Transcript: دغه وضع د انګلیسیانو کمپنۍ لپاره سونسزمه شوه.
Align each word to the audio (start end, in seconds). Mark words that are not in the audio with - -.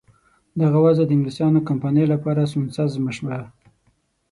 دغه 0.61 0.77
وضع 0.85 1.03
د 1.07 1.11
انګلیسیانو 1.15 1.65
کمپنۍ 1.69 2.05
لپاره 2.13 2.49
سونسزمه 2.53 3.11
شوه. 3.17 3.37